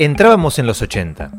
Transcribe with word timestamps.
Entrábamos 0.00 0.60
en 0.60 0.66
los 0.68 0.80
80. 0.80 1.32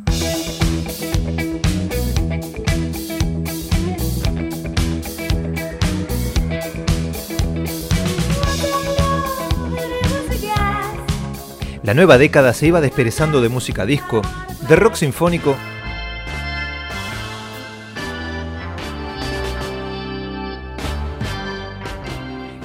La 11.84 11.94
nueva 11.94 12.18
década 12.18 12.54
se 12.54 12.68
iba 12.68 12.82
desperezando 12.82 13.42
de 13.42 13.48
música 13.48 13.86
disco, 13.86 14.22
de 14.68 14.76
rock 14.76 14.96
sinfónico 14.96 15.56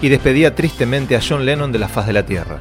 y 0.03 0.09
despedía 0.09 0.57
tristemente 0.57 1.15
a 1.15 1.21
John 1.27 1.47
Lennon 1.47 1.71
de 1.71 1.79
la 1.79 1.89
faz 1.89 2.09
de 2.09 2.13
la 2.15 2.27
Tierra. 2.27 2.61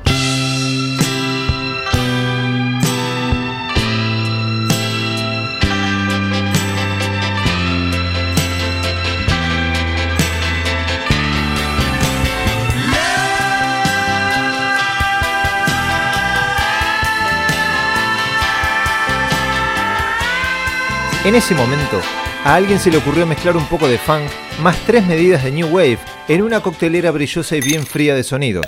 En 21.34 21.38
ese 21.38 21.56
momento, 21.56 22.00
a 22.46 22.54
alguien 22.54 22.78
se 22.78 22.92
le 22.92 22.98
ocurrió 22.98 23.26
mezclar 23.26 23.58
un 23.58 23.66
poco 23.66 23.88
de 23.88 23.98
funk 23.98 24.22
más 24.62 24.78
tres 24.86 25.04
medidas 25.08 25.44
de 25.44 25.52
New 25.52 25.68
Wave 25.68 25.98
en 26.28 26.44
una 26.44 26.60
coctelera 26.60 27.10
brillosa 27.10 27.56
y 27.56 27.60
bien 27.60 27.88
fría 27.88 28.14
de 28.14 28.24
sonidos, 28.24 28.68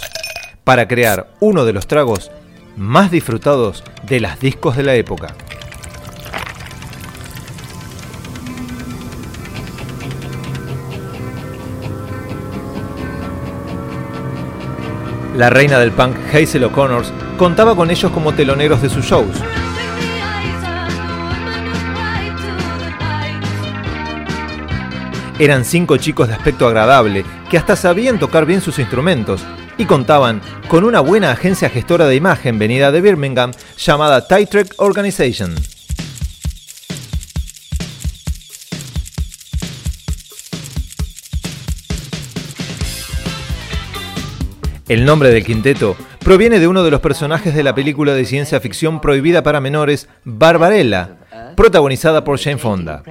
para 0.64 0.88
crear 0.88 1.28
uno 1.40 1.64
de 1.64 1.74
los 1.74 1.86
tragos 1.86 2.32
más 2.76 3.12
disfrutados 3.12 3.84
de 4.02 4.20
las 4.20 4.40
discos 4.40 4.76
de 4.76 4.82
la 4.82 4.96
época. 4.96 5.36
La 15.36 15.52
reina 15.52 15.78
del 15.78 15.92
punk 15.92 16.18
Hazel 16.34 16.64
O'Connors 16.64 17.14
contaba 17.38 17.76
con 17.76 17.92
ellos 17.92 18.12
como 18.12 18.34
teloneros 18.34 18.82
de 18.82 18.90
sus 18.90 19.06
shows, 19.06 19.38
Eran 25.38 25.66
cinco 25.66 25.98
chicos 25.98 26.30
de 26.30 26.34
aspecto 26.34 26.66
agradable, 26.66 27.26
que 27.50 27.58
hasta 27.58 27.76
sabían 27.76 28.20
tocar 28.20 28.46
bien 28.46 28.62
sus 28.62 28.80
instrumentos, 28.80 29.44
y 29.78 29.84
contaban 29.84 30.42
con 30.70 30.86
una 30.86 31.02
buena 31.02 31.32
agencia 31.32 31.70
gestora 31.70 32.08
de 32.08 32.16
imagen 32.16 32.58
venida 32.58 32.90
de 32.94 33.02
Birmingham 33.02 33.52
llamada 33.78 34.26
Titrek 34.30 34.76
Organization. 34.78 35.54
El 44.88 45.04
nombre 45.04 45.32
del 45.32 45.44
quinteto 45.44 45.98
proviene 46.20 46.60
de 46.60 46.68
uno 46.68 46.82
de 46.84 46.92
los 46.92 47.02
personajes 47.02 47.54
de 47.54 47.64
la 47.64 47.76
película 47.76 48.14
de 48.14 48.24
ciencia 48.24 48.62
ficción 48.62 49.02
prohibida 49.02 49.44
para 49.44 49.60
menores, 49.60 50.08
Barbarella, 50.24 51.18
protagonizada 51.56 52.24
por 52.24 52.40
Jane 52.40 52.58
Fonda. 52.58 53.04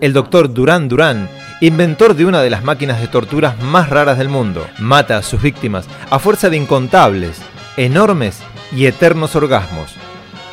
El 0.00 0.12
doctor 0.12 0.52
Duran 0.52 0.88
Duran, 0.88 1.28
inventor 1.60 2.14
de 2.14 2.26
una 2.26 2.42
de 2.42 2.50
las 2.50 2.64
máquinas 2.64 3.00
de 3.00 3.08
torturas 3.08 3.60
más 3.62 3.88
raras 3.90 4.18
del 4.18 4.28
mundo, 4.28 4.66
mata 4.78 5.16
a 5.16 5.22
sus 5.22 5.40
víctimas 5.40 5.86
a 6.10 6.18
fuerza 6.18 6.50
de 6.50 6.56
incontables, 6.56 7.40
enormes 7.76 8.40
y 8.72 8.86
eternos 8.86 9.36
orgasmos. 9.36 9.94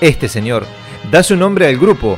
Este 0.02 0.28
señor 0.28 0.66
da 1.12 1.24
su 1.24 1.36
nombre 1.36 1.68
al 1.68 1.78
grupo. 1.78 2.18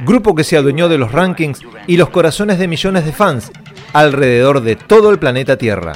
Grupo 0.00 0.34
que 0.34 0.44
se 0.44 0.56
adueñó 0.56 0.88
de 0.88 0.98
los 0.98 1.12
rankings 1.12 1.60
y 1.86 1.96
los 1.96 2.10
corazones 2.10 2.58
de 2.58 2.68
millones 2.68 3.04
de 3.04 3.12
fans 3.12 3.50
alrededor 3.92 4.60
de 4.60 4.76
todo 4.76 5.10
el 5.10 5.18
planeta 5.18 5.56
Tierra. 5.56 5.94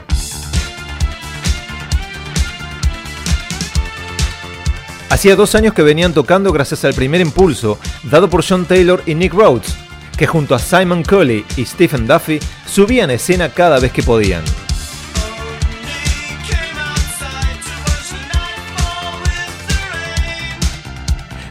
Hacía 5.12 5.36
dos 5.36 5.54
años 5.54 5.74
que 5.74 5.82
venían 5.82 6.14
tocando 6.14 6.52
gracias 6.52 6.86
al 6.86 6.94
primer 6.94 7.20
impulso 7.20 7.78
dado 8.04 8.30
por 8.30 8.42
John 8.42 8.64
Taylor 8.64 9.02
y 9.04 9.14
Nick 9.14 9.34
Rhodes, 9.34 9.76
que 10.16 10.26
junto 10.26 10.54
a 10.54 10.58
Simon 10.58 11.02
Curley 11.02 11.44
y 11.54 11.66
Stephen 11.66 12.06
Duffy 12.06 12.40
subían 12.66 13.10
a 13.10 13.12
escena 13.12 13.50
cada 13.50 13.78
vez 13.78 13.92
que 13.92 14.02
podían. 14.02 14.42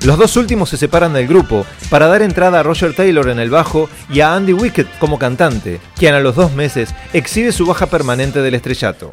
Los 0.04 0.18
dos 0.18 0.36
últimos 0.36 0.70
se 0.70 0.78
separan 0.78 1.14
del 1.14 1.28
grupo 1.28 1.64
para 1.92 2.08
dar 2.08 2.24
entrada 2.24 2.60
a 2.60 2.64
Roger 2.64 2.96
Taylor 2.96 3.30
en 3.30 3.40
el 3.40 3.52
bajo 3.52 3.88
y 4.10 4.22
a 4.22 4.34
Andy 4.34 4.54
Wickett 4.54 4.88
como 4.98 5.20
cantante, 5.20 5.80
quien 5.96 6.16
a 6.16 6.20
los 6.20 6.36
dos 6.36 6.54
meses 6.54 6.96
exhibe 7.14 7.52
su 7.52 7.68
baja 7.68 7.86
permanente 7.86 8.42
del 8.42 8.56
estrellato. 8.56 9.12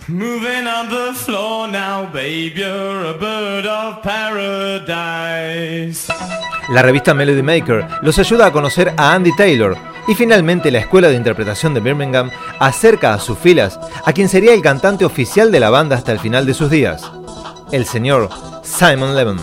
La 6.70 6.82
revista 6.82 7.12
Melody 7.12 7.42
Maker 7.42 7.86
los 8.00 8.18
ayuda 8.18 8.46
a 8.46 8.52
conocer 8.52 8.94
a 8.96 9.12
Andy 9.12 9.36
Taylor 9.36 9.76
y 10.06 10.14
finalmente 10.14 10.70
la 10.70 10.78
Escuela 10.78 11.08
de 11.08 11.16
Interpretación 11.16 11.74
de 11.74 11.80
Birmingham 11.80 12.30
acerca 12.58 13.12
a 13.12 13.20
sus 13.20 13.38
filas 13.38 13.78
a 14.06 14.12
quien 14.14 14.30
sería 14.30 14.54
el 14.54 14.62
cantante 14.62 15.04
oficial 15.04 15.52
de 15.52 15.60
la 15.60 15.68
banda 15.68 15.96
hasta 15.96 16.12
el 16.12 16.18
final 16.18 16.46
de 16.46 16.54
sus 16.54 16.70
días, 16.70 17.02
el 17.72 17.84
señor 17.84 18.30
Simon 18.62 19.14
Levin. 19.14 19.38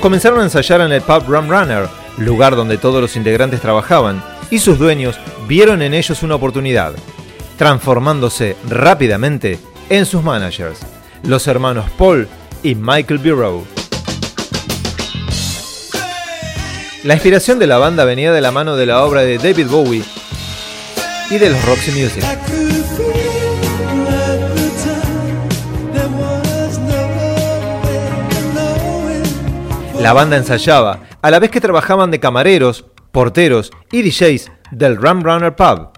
Comenzaron 0.00 0.40
a 0.40 0.44
ensayar 0.44 0.80
en 0.80 0.92
el 0.92 1.02
pub 1.02 1.24
Rum 1.28 1.50
Runner, 1.50 1.86
lugar 2.16 2.56
donde 2.56 2.78
todos 2.78 3.02
los 3.02 3.16
integrantes 3.16 3.60
trabajaban, 3.60 4.22
y 4.50 4.58
sus 4.58 4.78
dueños 4.78 5.20
vieron 5.46 5.82
en 5.82 5.92
ellos 5.92 6.22
una 6.22 6.36
oportunidad, 6.36 6.94
transformándose 7.58 8.56
rápidamente 8.66 9.58
en 9.90 10.06
sus 10.06 10.22
managers, 10.22 10.78
los 11.24 11.46
hermanos 11.46 11.84
Paul 11.98 12.26
y 12.62 12.74
Michael 12.74 13.18
Bureau. 13.18 13.66
La 17.04 17.14
inspiración 17.14 17.58
de 17.58 17.66
la 17.66 17.76
banda 17.76 18.04
venía 18.04 18.32
de 18.32 18.40
la 18.40 18.52
mano 18.52 18.76
de 18.76 18.86
la 18.86 19.04
obra 19.04 19.20
de 19.20 19.36
David 19.36 19.68
Bowie 19.68 20.04
y 21.30 21.36
de 21.36 21.50
los 21.50 21.62
Roxy 21.66 21.92
Music. 21.92 22.24
La 30.00 30.14
banda 30.14 30.38
ensayaba, 30.38 31.00
a 31.20 31.30
la 31.30 31.38
vez 31.38 31.50
que 31.50 31.60
trabajaban 31.60 32.10
de 32.10 32.20
camareros, 32.20 32.86
porteros 33.12 33.70
y 33.92 34.02
DJs 34.02 34.50
del 34.70 34.96
Rum 34.96 35.22
Runner 35.22 35.54
Pub. 35.54 35.90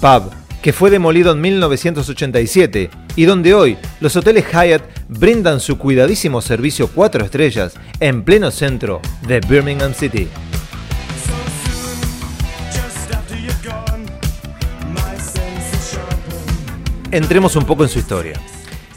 Pub 0.00 0.32
que 0.62 0.72
fue 0.72 0.88
demolido 0.88 1.32
en 1.32 1.42
1987 1.42 2.88
y 3.16 3.24
donde 3.26 3.52
hoy 3.52 3.76
los 4.00 4.16
hoteles 4.16 4.46
Hyatt 4.50 4.82
brindan 5.08 5.60
su 5.60 5.76
cuidadísimo 5.76 6.40
servicio 6.40 6.88
4 6.88 7.22
estrellas 7.22 7.74
en 8.00 8.24
pleno 8.24 8.50
centro 8.50 9.02
de 9.28 9.40
Birmingham 9.40 9.92
City. 9.92 10.26
Entremos 17.10 17.56
un 17.56 17.66
poco 17.66 17.82
en 17.82 17.90
su 17.90 17.98
historia. 17.98 18.40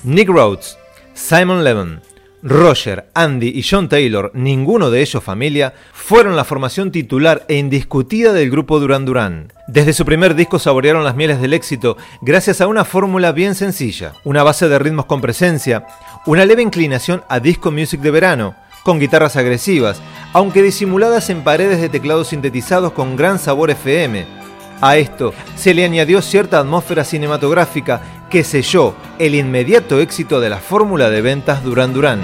Nick 0.05 0.29
Rhodes, 0.29 0.77
Simon 1.13 1.65
Levin, 1.65 1.99
Roger, 2.47 3.09
Andy 3.13 3.51
y 3.53 3.61
John 3.61 3.89
Taylor, 3.89 4.31
ninguno 4.33 4.89
de 4.89 5.01
ellos 5.01 5.21
familia, 5.21 5.73
fueron 5.91 6.37
la 6.37 6.45
formación 6.45 6.93
titular 6.93 7.43
e 7.49 7.57
indiscutida 7.57 8.31
del 8.31 8.49
grupo 8.49 8.79
Duran 8.79 9.03
Duran. 9.03 9.51
Desde 9.67 9.91
su 9.91 10.05
primer 10.05 10.33
disco 10.33 10.57
saborearon 10.57 11.03
las 11.03 11.17
mieles 11.17 11.41
del 11.41 11.53
éxito 11.53 11.97
gracias 12.21 12.61
a 12.61 12.67
una 12.67 12.85
fórmula 12.85 13.33
bien 13.33 13.53
sencilla, 13.53 14.13
una 14.23 14.43
base 14.43 14.69
de 14.69 14.79
ritmos 14.79 15.07
con 15.07 15.19
presencia, 15.19 15.87
una 16.25 16.45
leve 16.45 16.61
inclinación 16.61 17.21
a 17.27 17.41
disco 17.41 17.69
music 17.69 17.99
de 17.99 18.11
verano, 18.11 18.55
con 18.85 18.97
guitarras 18.97 19.35
agresivas, 19.35 20.01
aunque 20.31 20.63
disimuladas 20.63 21.29
en 21.29 21.43
paredes 21.43 21.81
de 21.81 21.89
teclados 21.89 22.29
sintetizados 22.29 22.93
con 22.93 23.17
gran 23.17 23.39
sabor 23.39 23.71
FM. 23.71 24.46
A 24.81 24.97
esto 24.97 25.33
se 25.55 25.73
le 25.73 25.85
añadió 25.85 26.21
cierta 26.21 26.59
atmósfera 26.59 27.03
cinematográfica 27.03 28.01
que 28.29 28.43
selló 28.43 28.95
el 29.17 29.33
inmediato 29.35 29.99
éxito 29.99 30.39
de 30.39 30.49
la 30.49 30.57
fórmula 30.57 31.09
de 31.09 31.21
ventas 31.21 31.63
Duran 31.63 31.93
Duran. 31.93 32.21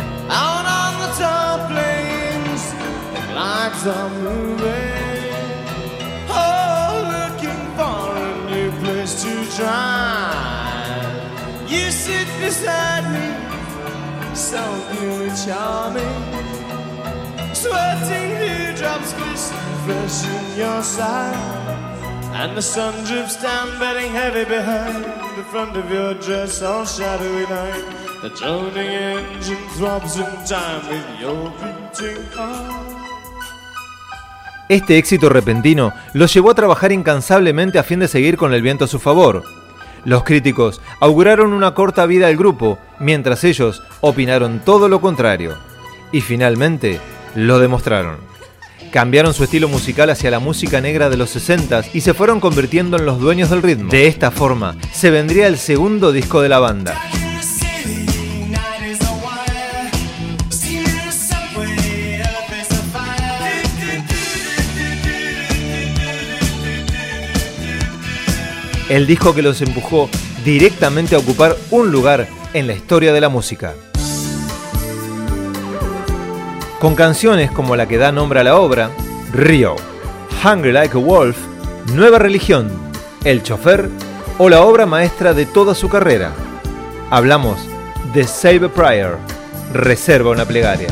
Down, 22.34 22.58
heavy 24.16 24.46
behind 24.46 25.06
the 25.38 25.44
front 25.52 25.78
of 25.78 25.92
your 25.92 26.16
dress, 26.16 26.62
shadowy 26.62 27.46
night. 27.48 28.04
Este 34.70 34.98
éxito 34.98 35.30
repentino 35.30 35.94
los 36.14 36.34
llevó 36.34 36.52
a 36.52 36.56
trabajar 36.56 36.92
incansablemente 36.94 37.78
a 37.78 37.84
fin 37.84 38.00
de 38.00 38.08
seguir 38.08 38.38
con 38.38 38.54
el 38.54 38.62
viento 38.62 38.86
a 38.86 38.88
su 38.88 38.98
favor. 38.98 39.44
Los 40.06 40.24
críticos 40.24 40.82
auguraron 41.02 41.52
una 41.52 41.74
corta 41.74 42.06
vida 42.06 42.28
al 42.28 42.38
grupo, 42.38 42.80
mientras 42.98 43.44
ellos 43.44 43.84
opinaron 44.02 44.62
todo 44.62 44.88
lo 44.88 45.02
contrario. 45.02 45.56
Y 46.12 46.22
finalmente 46.22 47.00
lo 47.36 47.60
demostraron. 47.60 48.33
Cambiaron 48.94 49.34
su 49.34 49.44
estilo 49.44 49.68
musical 49.68 50.12
hacia 50.12 50.30
la 50.30 50.38
música 50.38 50.80
negra 50.80 51.10
de 51.10 51.18
los 51.18 51.32
60 51.32 51.86
y 51.96 52.02
se 52.02 52.14
fueron 52.14 52.40
convirtiendo 52.40 52.96
en 52.96 53.08
los 53.08 53.20
dueños 53.20 53.50
del 53.50 53.64
ritmo. 53.64 53.90
De 53.90 54.06
esta 54.06 54.30
forma, 54.30 54.78
se 54.92 55.10
vendría 55.10 55.48
el 55.48 55.58
segundo 55.58 56.12
disco 56.12 56.44
de 56.44 56.50
la 56.50 56.60
banda. 56.60 57.02
El 68.90 69.08
disco 69.08 69.34
que 69.34 69.42
los 69.42 69.60
empujó 69.64 70.08
directamente 70.46 71.16
a 71.16 71.18
ocupar 71.18 71.58
un 71.72 71.92
lugar 71.92 72.28
en 72.54 72.68
la 72.68 72.74
historia 72.74 73.12
de 73.12 73.22
la 73.22 73.30
música 73.30 73.74
con 76.84 76.96
canciones 76.96 77.50
como 77.50 77.78
la 77.78 77.88
que 77.88 77.98
da 77.98 78.12
nombre 78.12 78.42
a 78.42 78.44
la 78.44 78.58
obra, 78.58 78.90
Rio, 79.32 79.78
Hungry 80.44 80.74
Like 80.74 80.98
a 80.98 81.00
Wolf, 81.00 81.38
Nueva 81.94 82.20
Religión, 82.20 82.70
El 83.24 83.42
Chofer 83.42 83.88
o 84.38 84.50
la 84.50 84.64
obra 84.64 84.86
maestra 84.86 85.34
de 85.34 85.46
toda 85.46 85.76
su 85.76 85.88
carrera. 85.88 86.34
Hablamos 87.10 87.58
de 88.14 88.28
Save 88.28 88.66
a 88.66 88.68
Prayer, 88.68 89.16
Reserva 89.72 90.32
una 90.32 90.44
plegaria. 90.44 90.90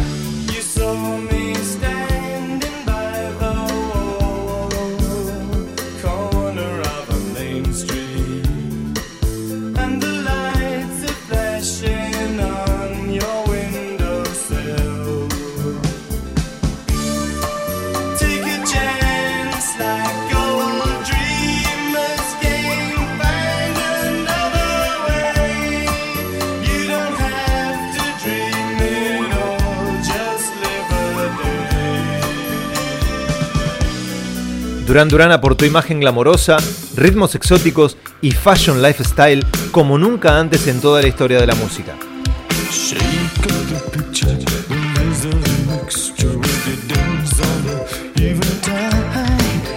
Duran 34.91 35.07
Duran 35.07 35.31
aportó 35.31 35.65
imagen 35.65 36.01
glamorosa, 36.01 36.57
ritmos 36.97 37.33
exóticos 37.33 37.95
y 38.19 38.31
fashion 38.31 38.81
lifestyle 38.81 39.41
como 39.71 39.97
nunca 39.97 40.37
antes 40.37 40.67
en 40.67 40.81
toda 40.81 41.01
la 41.01 41.07
historia 41.07 41.39
de 41.39 41.47
la 41.47 41.55
música. 41.55 41.95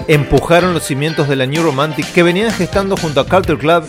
Empujaron 0.08 0.75
los 0.75 0.82
cimientos 0.82 1.28
de 1.28 1.37
la 1.37 1.46
New 1.46 1.62
Romantic 1.62 2.12
que 2.12 2.25
venían 2.25 2.50
gestando 2.50 2.96
junto 2.96 3.20
a 3.20 3.25
Culture 3.25 3.56
Club 3.56 3.84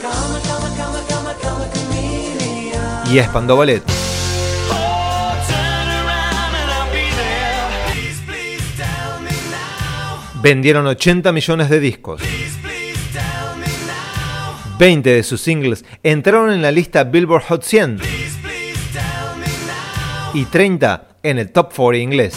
y 3.11 3.17
a 3.17 3.25
Spandau 3.25 3.57
Ballet. 3.57 4.04
Vendieron 10.45 10.85
80 10.85 11.31
millones 11.31 11.71
de 11.71 11.79
discos. 11.79 12.21
20 14.77 15.09
de 15.09 15.23
sus 15.23 15.41
singles 15.41 15.83
entraron 16.03 16.51
en 16.51 16.61
la 16.61 16.71
lista 16.71 17.03
Billboard 17.03 17.45
Hot 17.47 17.63
100 17.63 17.99
y 20.35 20.45
30 20.45 21.07
en 21.23 21.39
el 21.39 21.51
Top 21.51 21.73
40 21.75 21.97
inglés. 21.97 22.35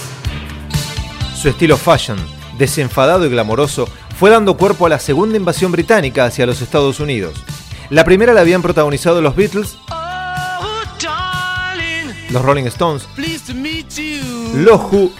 Su 1.37 1.51
estilo 1.51 1.77
fashion, 1.77 2.17
desenfadado 2.57 3.27
y 3.27 3.29
glamoroso, 3.29 3.87
fue 4.19 4.31
dando 4.31 4.57
cuerpo 4.57 4.87
a 4.87 4.89
la 4.89 5.01
segunda 5.01 5.37
invasión 5.37 5.71
británica 5.71 6.25
hacia 6.25 6.47
los 6.47 6.63
Estados 6.63 7.01
Unidos. 7.01 7.45
La 7.91 8.07
primera 8.07 8.33
la 8.33 8.41
habían 8.41 8.63
protagonizado 8.63 9.21
los 9.21 9.37
Beatles, 9.37 9.77
los 12.31 12.43
Rolling 12.43 12.65
Stones, 12.65 13.07
los 14.55 14.81
Who 14.81 15.13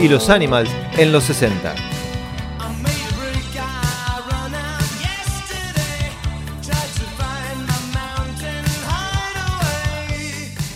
y 0.00 0.08
los 0.08 0.30
Animals 0.30 0.70
en 0.98 1.12
los 1.12 1.24
60. 1.24 1.74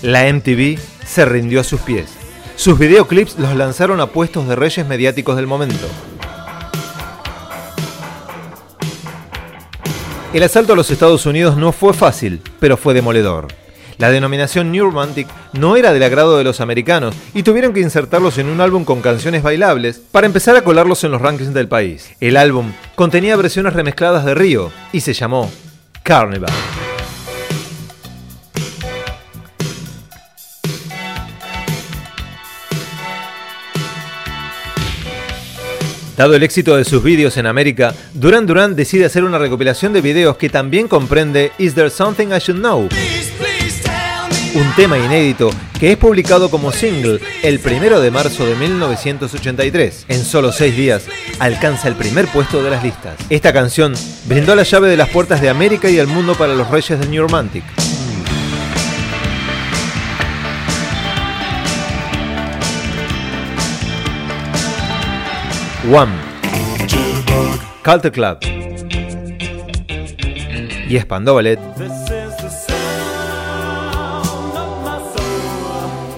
La 0.03 0.33
MTV 0.33 0.79
se 1.07 1.25
rindió 1.25 1.61
a 1.61 1.65
sus 1.65 1.81
pies. 1.81 2.11
Sus 2.57 2.79
videoclips 2.79 3.39
los 3.39 3.55
lanzaron 3.57 4.01
a 4.01 4.07
puestos 4.07 4.47
de 4.49 4.57
reyes 4.57 4.87
mediáticos 4.87 5.37
del 5.37 5.47
momento. 5.47 5.87
El 10.33 10.43
asalto 10.43 10.75
a 10.75 10.77
los 10.77 10.91
Estados 10.91 11.27
Unidos 11.27 11.57
no 11.57 11.73
fue 11.73 11.93
fácil, 11.93 12.43
pero 12.61 12.77
fue 12.77 12.95
demoledor. 12.95 13.49
La 14.01 14.11
denominación 14.11 14.73
New 14.73 14.87
Romantic 14.87 15.29
no 15.53 15.77
era 15.77 15.93
del 15.93 16.03
agrado 16.03 16.39
de 16.39 16.43
los 16.43 16.63
americanos 16.63 17.15
y 17.35 17.43
tuvieron 17.43 17.75
que 17.75 17.81
insertarlos 17.81 18.39
en 18.39 18.49
un 18.49 18.63
álbum 18.63 18.87
con 18.87 19.03
canciones 19.03 19.43
bailables 19.43 20.01
para 20.11 20.27
empezar 20.27 20.57
a 20.57 20.65
colarlos 20.65 21.05
en 21.05 21.11
los 21.11 21.21
rankings 21.21 21.53
del 21.53 21.69
país. 21.69 22.11
El 22.19 22.39
álbum 22.39 22.73
contenía 22.95 23.37
versiones 23.37 23.75
remezcladas 23.75 24.25
de 24.25 24.35
Río 24.35 24.73
y 24.91 25.03
se 25.03 25.13
llamó 25.13 25.53
Carnival. 26.03 26.51
Dado 36.17 36.35
el 36.35 36.43
éxito 36.43 36.75
de 36.75 36.87
sus 36.87 37.03
vídeos 37.03 37.37
en 37.37 37.47
América, 37.47 37.95
Duran 38.15 38.47
Duran 38.47 38.77
decide 38.77 39.05
hacer 39.05 39.25
una 39.25 39.39
recopilación 39.39 39.93
de 39.93 40.01
videos 40.01 40.39
que 40.39 40.49
también 40.49 40.89
comprende 40.89 41.53
Is 41.59 41.75
There 41.75 41.91
Something 41.91 42.29
I 42.29 42.39
Should 42.39 42.61
Know? 42.61 42.89
Un 44.55 44.75
tema 44.75 44.99
inédito 44.99 45.51
que 45.79 45.93
es 45.93 45.99
publicado 45.99 46.51
como 46.51 46.73
single 46.73 47.21
el 47.43 47.61
primero 47.61 48.01
de 48.01 48.11
marzo 48.11 48.47
de 48.47 48.57
1983. 48.57 50.07
En 50.09 50.25
solo 50.25 50.53
seis 50.53 50.77
días 50.77 51.05
alcanza 51.39 51.89
el 51.89 51.95
primer 51.95 52.27
puesto 52.27 52.63
de 52.63 52.71
las 52.71 52.83
listas. 52.83 53.15
Esta 53.29 53.53
canción 53.53 53.95
brindó 54.27 54.55
la 54.55 54.63
llave 54.65 54.89
de 54.89 54.97
las 54.97 55.09
puertas 55.09 55.41
de 55.41 55.49
América 55.49 55.89
y 55.89 55.99
el 55.99 56.07
mundo 56.07 56.35
para 56.35 56.55
los 56.55 56.69
reyes 56.71 56.99
del 56.99 57.11
New 57.11 57.23
Romantic. 57.23 57.65
One, 65.93 66.13
Culture 67.83 68.13
Club 68.13 68.39
y 70.89 70.99
Spandau 70.99 71.37
Ballet 71.37 71.59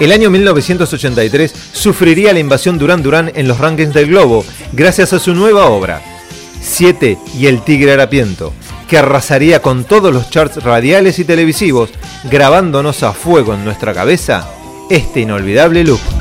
El 0.00 0.12
año 0.12 0.30
1983 0.30 1.54
sufriría 1.72 2.32
la 2.32 2.38
invasión 2.38 2.78
Duran 2.78 3.02
Duran 3.02 3.30
en 3.34 3.46
los 3.46 3.58
rankings 3.58 3.92
del 3.92 4.06
globo 4.06 4.46
gracias 4.72 5.12
a 5.12 5.18
su 5.18 5.34
nueva 5.34 5.66
obra, 5.66 6.00
Siete 6.58 7.18
y 7.38 7.46
el 7.46 7.62
Tigre 7.62 7.92
Harapiento, 7.92 8.54
que 8.88 8.96
arrasaría 8.96 9.60
con 9.60 9.84
todos 9.84 10.12
los 10.12 10.30
charts 10.30 10.62
radiales 10.62 11.18
y 11.18 11.24
televisivos, 11.24 11.90
grabándonos 12.30 13.02
a 13.02 13.12
fuego 13.12 13.52
en 13.52 13.62
nuestra 13.62 13.92
cabeza 13.92 14.48
este 14.88 15.20
inolvidable 15.20 15.84
look. 15.84 16.19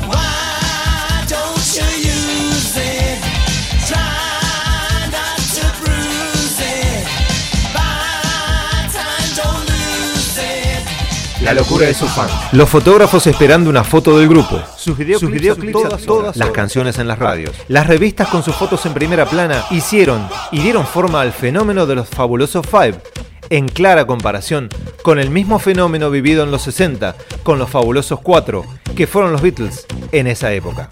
La 11.49 11.55
locura 11.55 11.87
de 11.87 11.95
sus 11.95 12.11
fans. 12.11 12.31
Los 12.51 12.69
fotógrafos 12.69 13.25
esperando 13.25 13.71
una 13.71 13.83
foto 13.83 14.19
del 14.19 14.29
grupo. 14.29 14.61
Sus 14.77 14.95
videoclips, 14.95 15.71
todas, 15.71 16.03
todas, 16.03 16.37
las 16.37 16.51
canciones 16.51 16.99
en 16.99 17.07
las 17.07 17.17
radios. 17.17 17.55
Las 17.67 17.87
revistas 17.87 18.27
con 18.27 18.43
sus 18.43 18.55
fotos 18.55 18.85
en 18.85 18.93
primera 18.93 19.25
plana 19.25 19.65
hicieron 19.71 20.29
y 20.51 20.59
dieron 20.59 20.85
forma 20.85 21.21
al 21.21 21.33
fenómeno 21.33 21.87
de 21.87 21.95
los 21.95 22.07
fabulosos 22.07 22.67
Five, 22.67 23.01
en 23.49 23.67
clara 23.67 24.05
comparación 24.05 24.69
con 25.01 25.17
el 25.17 25.31
mismo 25.31 25.57
fenómeno 25.57 26.11
vivido 26.11 26.43
en 26.43 26.51
los 26.51 26.61
60 26.61 27.15
con 27.41 27.57
los 27.57 27.71
fabulosos 27.71 28.19
Cuatro, 28.19 28.63
que 28.95 29.07
fueron 29.07 29.31
los 29.31 29.41
Beatles 29.41 29.87
en 30.11 30.27
esa 30.27 30.53
época. 30.53 30.87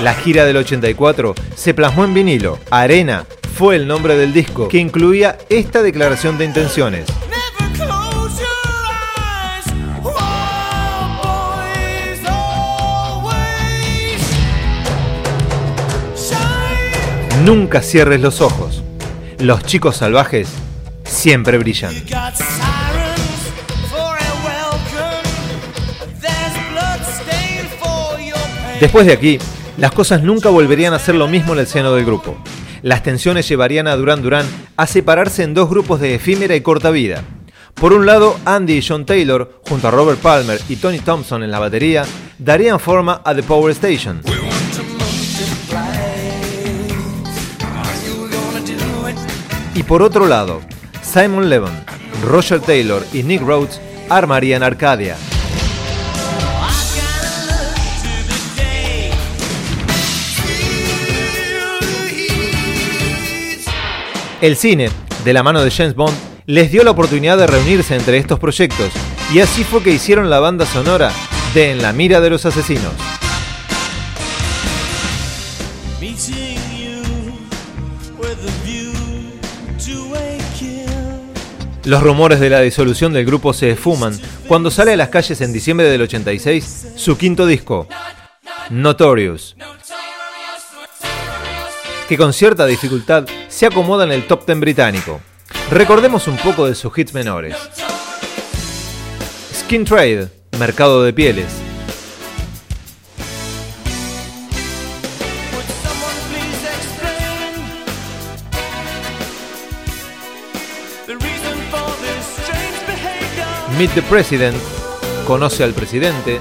La 0.00 0.14
gira 0.14 0.44
del 0.44 0.56
84 0.56 1.36
se 1.54 1.72
plasmó 1.72 2.04
en 2.04 2.14
vinilo. 2.14 2.58
Arena 2.72 3.26
fue 3.54 3.76
el 3.76 3.86
nombre 3.86 4.16
del 4.16 4.32
disco, 4.32 4.66
que 4.66 4.78
incluía 4.78 5.38
esta 5.50 5.82
declaración 5.82 6.36
de 6.36 6.46
intenciones. 6.46 7.06
Nunca 17.44 17.82
cierres 17.82 18.20
los 18.20 18.40
ojos. 18.40 18.84
Los 19.40 19.64
chicos 19.64 19.96
salvajes 19.96 20.48
siempre 21.02 21.58
brillan. 21.58 21.92
Después 28.78 29.06
de 29.06 29.12
aquí, 29.12 29.38
las 29.76 29.90
cosas 29.90 30.22
nunca 30.22 30.50
volverían 30.50 30.94
a 30.94 31.00
ser 31.00 31.16
lo 31.16 31.26
mismo 31.26 31.52
en 31.54 31.58
el 31.58 31.66
seno 31.66 31.92
del 31.92 32.04
grupo. 32.04 32.36
Las 32.82 33.02
tensiones 33.02 33.48
llevarían 33.48 33.88
a 33.88 33.96
Duran 33.96 34.22
Duran 34.22 34.46
a 34.76 34.86
separarse 34.86 35.42
en 35.42 35.52
dos 35.52 35.68
grupos 35.68 36.00
de 36.00 36.14
efímera 36.14 36.54
y 36.54 36.60
corta 36.60 36.90
vida. 36.90 37.24
Por 37.74 37.92
un 37.92 38.06
lado, 38.06 38.36
Andy 38.44 38.74
y 38.74 38.86
John 38.86 39.04
Taylor, 39.04 39.60
junto 39.68 39.88
a 39.88 39.90
Robert 39.90 40.20
Palmer 40.20 40.60
y 40.68 40.76
Tony 40.76 41.00
Thompson 41.00 41.42
en 41.42 41.50
la 41.50 41.58
batería, 41.58 42.04
darían 42.38 42.78
forma 42.78 43.20
a 43.24 43.34
The 43.34 43.42
Power 43.42 43.72
Station. 43.72 44.20
Y 49.74 49.82
por 49.84 50.02
otro 50.02 50.26
lado, 50.26 50.60
Simon 51.02 51.48
Levin, 51.48 51.72
Roger 52.24 52.60
Taylor 52.60 53.04
y 53.12 53.22
Nick 53.22 53.40
Rhodes 53.40 53.80
armarían 54.10 54.62
Arcadia. 54.62 55.16
El 64.42 64.56
cine, 64.56 64.90
de 65.24 65.32
la 65.32 65.42
mano 65.42 65.62
de 65.62 65.70
James 65.70 65.94
Bond, 65.94 66.16
les 66.46 66.72
dio 66.72 66.82
la 66.82 66.90
oportunidad 66.90 67.38
de 67.38 67.46
reunirse 67.46 67.94
entre 67.94 68.18
estos 68.18 68.40
proyectos, 68.40 68.90
y 69.32 69.38
así 69.38 69.62
fue 69.62 69.82
que 69.82 69.92
hicieron 69.92 70.28
la 70.28 70.40
banda 70.40 70.66
sonora 70.66 71.12
de 71.54 71.70
En 71.70 71.80
la 71.80 71.92
mira 71.92 72.20
de 72.20 72.30
los 72.30 72.44
asesinos. 72.44 72.92
Los 81.84 82.00
rumores 82.00 82.38
de 82.38 82.48
la 82.48 82.60
disolución 82.60 83.12
del 83.12 83.24
grupo 83.24 83.52
se 83.52 83.70
esfuman 83.70 84.16
cuando 84.46 84.70
sale 84.70 84.92
a 84.92 84.96
las 84.96 85.08
calles 85.08 85.40
en 85.40 85.52
diciembre 85.52 85.88
del 85.88 86.02
86 86.02 86.92
su 86.94 87.18
quinto 87.18 87.44
disco, 87.44 87.88
Notorious, 88.70 89.56
que 92.08 92.16
con 92.16 92.32
cierta 92.32 92.66
dificultad 92.66 93.26
se 93.48 93.66
acomoda 93.66 94.04
en 94.04 94.12
el 94.12 94.28
top 94.28 94.46
10 94.46 94.60
británico. 94.60 95.20
Recordemos 95.70 96.28
un 96.28 96.36
poco 96.36 96.66
de 96.66 96.76
sus 96.76 96.96
hits 96.96 97.14
menores. 97.14 97.56
Skin 99.52 99.84
Trade, 99.84 100.28
mercado 100.58 101.02
de 101.02 101.12
pieles, 101.12 101.48
Meet 113.82 113.94
the 113.94 114.02
President, 114.02 114.56
conoce 115.26 115.64
al 115.64 115.72
presidente. 115.72 116.40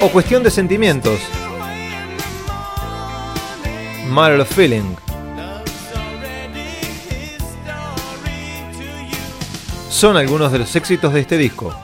O 0.00 0.08
cuestión 0.10 0.44
de 0.44 0.52
sentimientos. 0.52 1.18
Matter 4.06 4.38
of 4.38 4.48
Feeling. 4.48 4.94
Son 9.90 10.16
algunos 10.16 10.52
de 10.52 10.60
los 10.60 10.76
éxitos 10.76 11.12
de 11.12 11.22
este 11.22 11.36
disco. 11.36 11.74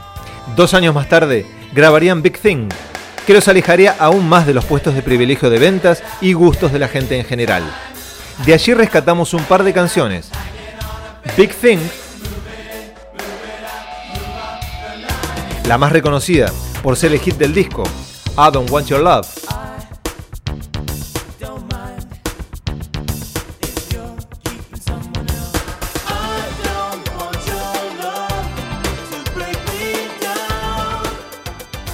Dos 0.54 0.74
años 0.74 0.94
más 0.94 1.08
tarde, 1.08 1.44
grabarían 1.74 2.22
Big 2.22 2.38
Thing, 2.38 2.68
que 3.26 3.34
los 3.34 3.48
alejaría 3.48 3.96
aún 3.98 4.28
más 4.28 4.46
de 4.46 4.54
los 4.54 4.64
puestos 4.64 4.94
de 4.94 5.02
privilegio 5.02 5.50
de 5.50 5.58
ventas 5.58 6.02
y 6.20 6.32
gustos 6.32 6.72
de 6.72 6.78
la 6.78 6.88
gente 6.88 7.18
en 7.18 7.24
general. 7.24 7.62
De 8.46 8.54
allí 8.54 8.72
rescatamos 8.74 9.34
un 9.34 9.42
par 9.44 9.64
de 9.64 9.72
canciones. 9.72 10.28
Big 11.36 11.54
Thing, 11.54 11.78
la 15.66 15.78
más 15.78 15.92
reconocida 15.92 16.52
por 16.82 16.96
ser 16.96 17.12
el 17.12 17.20
hit 17.20 17.36
del 17.36 17.54
disco, 17.54 17.82
I 18.36 18.52
Don't 18.52 18.70
Want 18.70 18.86
Your 18.86 19.00
Love. 19.00 19.43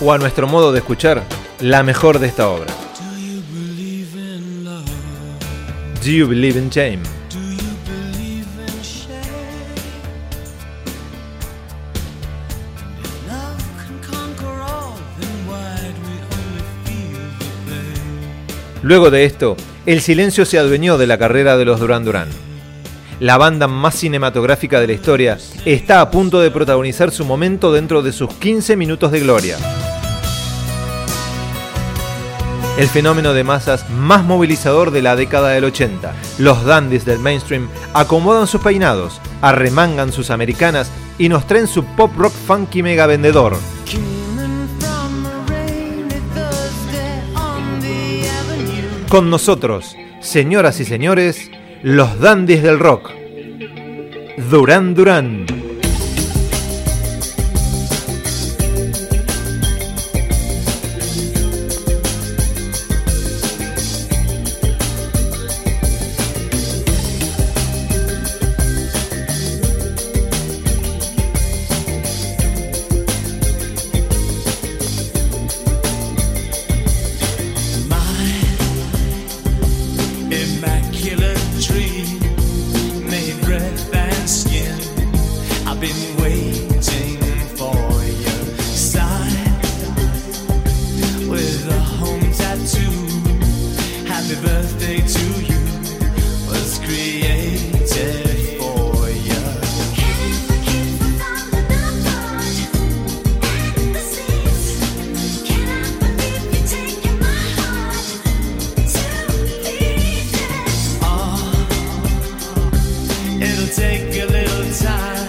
O 0.01 0.13
a 0.13 0.19
nuestro 0.19 0.47
modo 0.47 0.73
de 0.73 0.79
escuchar, 0.79 1.23
la 1.61 1.83
mejor 1.83 2.19
de 2.19 2.29
esta 2.29 2.49
obra. 2.49 2.73
Do 6.03 6.11
you 6.11 6.27
believe 6.27 6.59
in 6.59 6.71
shame? 6.71 7.03
Luego 18.83 19.11
de 19.11 19.27
esto, 19.27 19.59
el 19.85 20.01
silencio 20.01 20.47
se 20.47 20.59
adueñó 20.59 20.97
de 20.97 21.07
la 21.07 21.19
carrera 21.19 21.59
de 21.59 21.67
los 21.67 21.79
Duran 21.79 22.03
Duran. 22.03 22.29
La 23.21 23.37
banda 23.37 23.69
más 23.69 23.97
cinematográfica 23.97 24.81
de 24.81 24.87
la 24.87 24.95
historia 24.95 25.37
está 25.67 26.01
a 26.01 26.11
punto 26.11 26.41
de 26.41 26.51
protagonizar 26.51 27.11
su 27.11 27.27
momento 27.27 27.71
dentro 27.75 28.01
de 28.01 28.13
sus 28.13 28.33
15 28.33 28.77
minutos 28.77 29.13
de 29.13 29.21
gloria 29.21 29.59
el 32.79 32.89
fenómeno 32.89 33.33
de 33.35 33.45
masas 33.45 33.89
más 33.91 34.25
movilizador 34.25 34.91
de 34.91 35.03
la 35.03 35.17
década 35.17 35.51
del 35.51 35.65
80. 35.65 36.15
Los 36.39 36.65
dandies 36.65 37.05
del 37.05 37.19
mainstream 37.19 37.69
acomodan 37.93 38.47
sus 38.47 38.61
peinados, 38.61 39.21
arremangan 39.43 40.13
sus 40.13 40.31
americanas 40.31 40.91
y 41.19 41.29
nos 41.29 41.47
traen 41.47 41.67
su 41.67 41.85
pop 41.85 42.13
rock 42.17 42.33
funky 42.33 42.83
mega 42.83 43.07
vendedor. 43.07 43.57
Con 49.09 49.29
nosotros, 49.29 49.97
señoras 50.21 50.79
y 50.79 50.85
señores, 50.85 51.51
los 51.83 52.21
dandies 52.21 52.63
del 52.63 52.79
rock. 52.79 53.11
Durán 54.49 54.95
Durán. 54.95 55.60
take 113.73 114.17
a 114.17 114.27
little 114.27 114.73
time. 114.73 115.20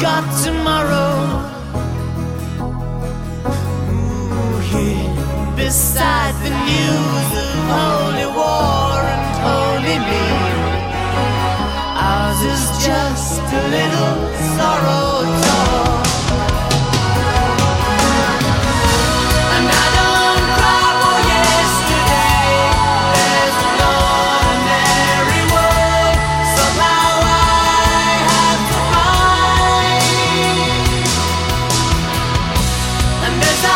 got 0.00 0.44
to 0.44 0.50
my 0.52 0.75
wonders 33.36 33.75